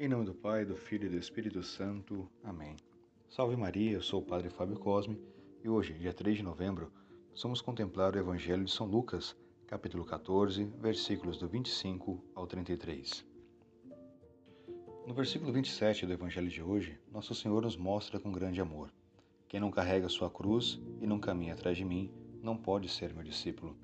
[0.00, 2.28] Em nome do Pai, do Filho e do Espírito Santo.
[2.42, 2.76] Amém.
[3.28, 5.20] Salve Maria, eu sou o Padre Fábio Cosme
[5.62, 6.90] e hoje, dia 3 de novembro,
[7.40, 9.36] vamos contemplar o Evangelho de São Lucas,
[9.66, 13.24] capítulo 14, versículos do 25 ao 33.
[15.06, 18.92] No versículo 27 do Evangelho de hoje, Nosso Senhor nos mostra com grande amor:
[19.46, 22.10] Quem não carrega sua cruz e não caminha atrás de mim,
[22.42, 23.76] não pode ser meu discípulo.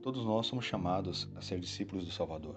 [0.00, 2.56] Todos nós somos chamados a ser discípulos do Salvador.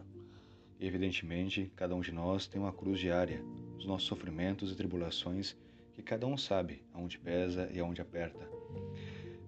[0.85, 3.41] Evidentemente, cada um de nós tem uma cruz diária,
[3.77, 5.55] os nossos sofrimentos e tribulações
[5.93, 8.45] que cada um sabe aonde pesa e aonde aperta.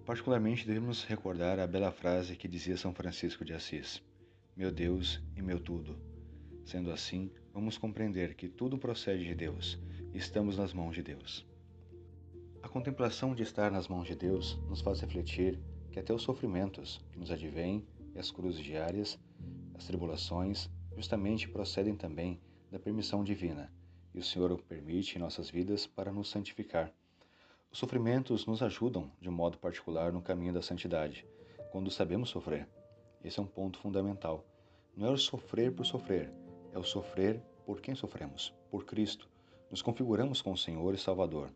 [0.06, 4.02] Particularmente devemos recordar a bela frase que dizia São Francisco de Assis:
[4.56, 6.00] Meu Deus e meu tudo.
[6.64, 9.78] Sendo assim, vamos compreender que tudo procede de Deus
[10.14, 11.46] e estamos nas mãos de Deus.
[12.62, 15.60] A contemplação de estar nas mãos de Deus nos faz refletir
[15.92, 19.18] que até os sofrimentos que nos advêm e as cruzes diárias,
[19.74, 23.70] as tribulações, justamente procedem também da permissão divina,
[24.14, 26.90] e o Senhor o permite em nossas vidas para nos santificar.
[27.70, 31.26] Os sofrimentos nos ajudam de modo particular no caminho da santidade,
[31.70, 32.66] quando sabemos sofrer.
[33.22, 34.46] Esse é um ponto fundamental.
[34.96, 36.32] Não é o sofrer por sofrer,
[36.72, 39.28] é o sofrer por quem sofremos, por Cristo.
[39.70, 41.50] Nos configuramos com o Senhor e Salvador.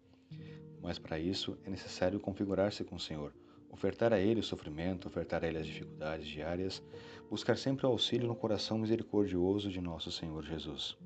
[0.82, 3.32] Mas para isso é necessário configurar-se com o Senhor,
[3.70, 6.82] ofertar a Ele o sofrimento, ofertar a Ele as dificuldades diárias,
[7.30, 10.96] buscar sempre o auxílio no coração misericordioso de nosso Senhor Jesus.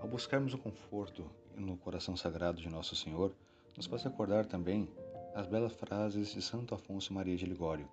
[0.00, 3.34] Ao buscarmos o conforto no coração sagrado de nosso Senhor,
[3.76, 4.88] nos faz recordar também
[5.34, 7.88] as belas frases de Santo Afonso Maria de Ligório,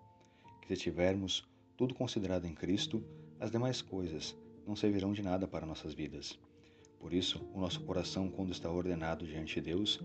[0.61, 1.45] que se tivermos
[1.75, 3.03] tudo considerado em Cristo,
[3.39, 6.39] as demais coisas não servirão de nada para nossas vidas.
[6.99, 9.99] Por isso, o nosso coração, quando está ordenado diante de Deus,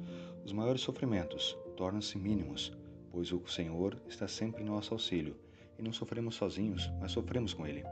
[0.45, 2.77] os maiores sofrimentos tornam-se mínimos,
[3.19, 5.35] pois o Senhor está sempre em nosso auxílio,
[5.77, 7.83] e não sofremos sozinhos, mas sofremos com Ele.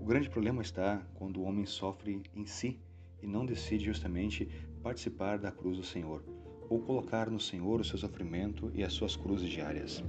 [0.00, 2.80] O grande problema está quando o homem sofre em si
[3.22, 4.48] e não decide justamente
[4.82, 6.24] participar da cruz do Senhor,
[6.70, 10.02] ou colocar no Senhor o seu sofrimento e as suas cruzes diárias.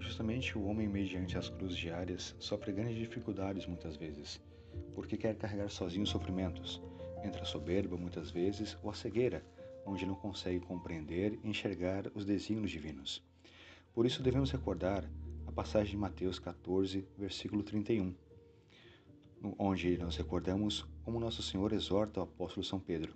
[0.00, 4.42] Justamente o homem, mediante as cruzes diárias, sofre grandes dificuldades muitas vezes,
[4.96, 6.82] porque quer carregar sozinho os sofrimentos,
[7.22, 9.46] entre a soberba muitas vezes ou a cegueira,
[9.86, 13.22] onde não consegue compreender e enxergar os desígnios divinos.
[13.94, 15.08] Por isso devemos recordar
[15.46, 18.12] a passagem de Mateus 14, versículo 31,
[19.56, 23.14] onde nós recordamos como Nosso Senhor exorta o apóstolo São Pedro.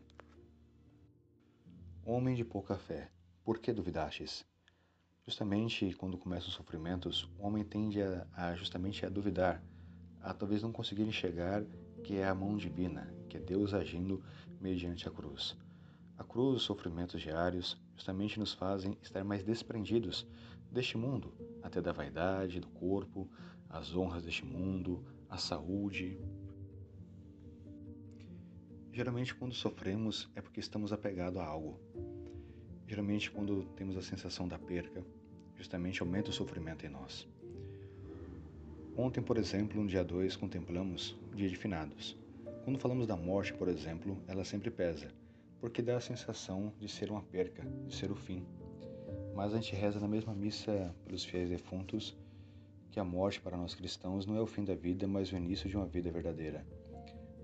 [2.07, 3.11] Homem de pouca fé,
[3.43, 4.47] por que duvidastes?
[5.27, 9.61] Justamente quando começam os sofrimentos, o homem tende a, a justamente a duvidar,
[10.21, 11.65] a talvez não conseguir enxergar
[12.05, 14.23] que é a mão divina, que é Deus agindo
[14.61, 15.57] mediante a cruz.
[16.17, 20.25] A cruz, os sofrimentos diários, justamente nos fazem estar mais desprendidos
[20.71, 23.29] deste mundo, até da vaidade, do corpo,
[23.69, 26.17] as honras deste mundo, a saúde.
[28.93, 31.81] Geralmente, quando sofremos, é porque estamos apegados a algo.
[32.87, 35.05] Geralmente, quando temos a sensação da perca,
[35.57, 37.29] justamente aumenta o sofrimento em nós.
[38.97, 42.17] Ontem, por exemplo, no dia 2, contemplamos o dia de finados.
[42.63, 45.13] Quando falamos da morte, por exemplo, ela sempre pesa
[45.61, 48.47] porque dá a sensação de ser uma perca, de ser o fim.
[49.35, 52.17] Mas a gente reza na mesma missa pelos fiéis defuntos
[52.91, 55.69] que a morte para nós cristãos não é o fim da vida, mas o início
[55.69, 56.67] de uma vida verdadeira.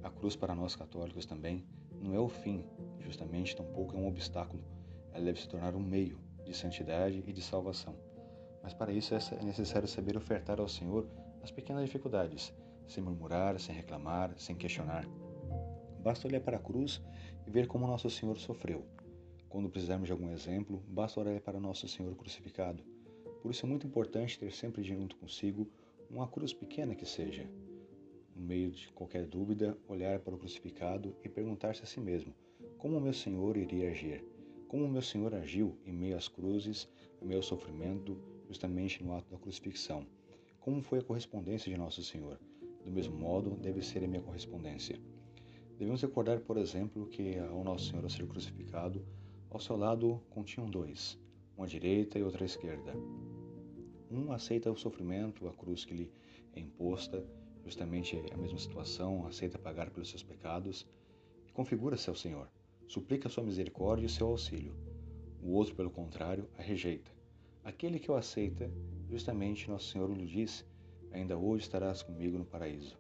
[0.02, 1.64] A cruz para nós católicos também
[2.00, 2.64] não é o fim,
[3.00, 4.62] justamente tampouco é um obstáculo.
[5.12, 7.94] Ela deve se tornar um meio de santidade e de salvação.
[8.62, 11.06] Mas para isso é necessário saber ofertar ao Senhor
[11.42, 12.52] as pequenas dificuldades,
[12.86, 15.06] sem murmurar, sem reclamar, sem questionar.
[16.04, 17.02] Basta olhar para a cruz
[17.46, 18.84] e ver como Nosso Senhor sofreu.
[19.48, 22.84] Quando precisarmos de algum exemplo, basta olhar para Nosso Senhor crucificado.
[23.40, 25.66] Por isso é muito importante ter sempre junto consigo
[26.10, 27.48] uma cruz pequena que seja.
[28.36, 32.34] No meio de qualquer dúvida, olhar para o crucificado e perguntar-se a si mesmo:
[32.76, 34.22] como meu Senhor iria agir?
[34.68, 36.86] Como meu Senhor agiu em meio às cruzes,
[37.22, 40.06] em meio ao sofrimento, justamente no ato da crucifixão?
[40.60, 42.38] Como foi a correspondência de Nosso Senhor?
[42.84, 45.00] Do mesmo modo, deve ser a minha correspondência.
[45.78, 49.04] Devemos recordar, por exemplo, que ao Nosso Senhor ao ser crucificado,
[49.50, 51.18] ao seu lado continham dois,
[51.56, 52.92] uma à direita e outra à esquerda.
[54.08, 56.12] Um aceita o sofrimento, a cruz que lhe
[56.54, 57.26] é imposta,
[57.64, 60.86] justamente a mesma situação, aceita pagar pelos seus pecados
[61.44, 62.48] e configura-se ao Senhor,
[62.86, 64.76] suplica sua misericórdia e seu auxílio.
[65.42, 67.10] O outro, pelo contrário, a rejeita.
[67.64, 68.70] Aquele que o aceita,
[69.10, 70.64] justamente Nosso Senhor lhe diz:
[71.10, 72.96] Ainda hoje estarás comigo no paraíso.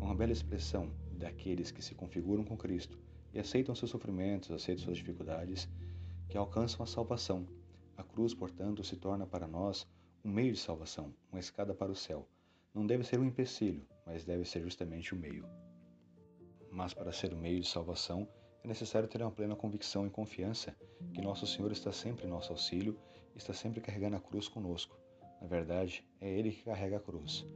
[0.00, 0.90] É uma bela expressão
[1.22, 2.98] daqueles que se configuram com Cristo
[3.32, 5.68] e aceitam seus sofrimentos, aceitam suas dificuldades,
[6.28, 7.46] que alcançam a salvação.
[7.96, 9.86] A cruz, portanto, se torna para nós
[10.24, 12.28] um meio de salvação, uma escada para o céu.
[12.74, 15.46] Não deve ser um empecilho, mas deve ser justamente o meio.
[16.70, 18.28] Mas para ser o meio de salvação,
[18.64, 20.76] é necessário ter uma plena convicção e confiança
[21.12, 22.98] que Nosso Senhor está sempre em nosso auxílio
[23.34, 24.98] está sempre carregando a cruz conosco.
[25.40, 27.46] Na verdade, é Ele que carrega a cruz.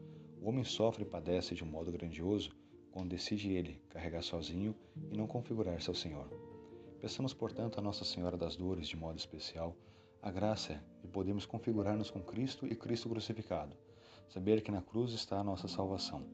[0.41, 2.51] O homem sofre e padece de um modo grandioso
[2.97, 4.75] quando decide ele carregar sozinho
[5.13, 6.27] e não configurar-se ao Senhor.
[6.99, 9.77] Peçamos, portanto, a Nossa Senhora das Dores de modo especial
[10.23, 13.77] a graça de podermos configurar-nos com Cristo e Cristo crucificado,
[14.31, 16.25] saber que na cruz está a nossa salvação.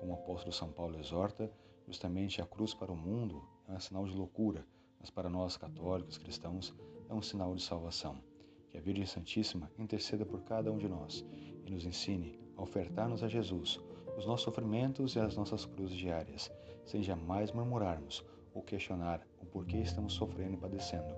[0.00, 1.48] Como o apóstolo São Paulo exorta,
[1.86, 4.66] Justamente a cruz para o mundo é um sinal de loucura,
[4.98, 6.74] mas para nós católicos cristãos
[7.08, 8.20] é um sinal de salvação.
[8.68, 11.24] Que a Virgem Santíssima interceda por cada um de nós
[11.64, 13.80] e nos ensine a ofertar-nos a Jesus
[14.20, 16.52] os nossos sofrimentos e as nossas cruzes diárias,
[16.84, 18.22] sem jamais murmurarmos
[18.52, 21.14] ou questionar o porquê estamos sofrendo e padecendo,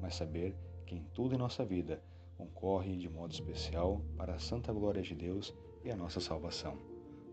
[0.00, 0.56] mas saber
[0.86, 2.00] que em tudo em nossa vida
[2.36, 5.52] concorre de modo especial para a santa glória de Deus
[5.84, 6.78] e a nossa salvação.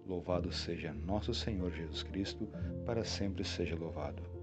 [0.08, 2.50] Louvado seja nosso Senhor Jesus Cristo,
[2.84, 4.41] para sempre seja louvado.